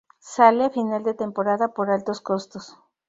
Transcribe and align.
Sale 0.33 0.63
a 0.65 0.71
final 0.77 1.03
de 1.03 1.13
temporada 1.23 1.67
por 1.75 1.91
altos 1.91 2.21
costos. 2.21 2.65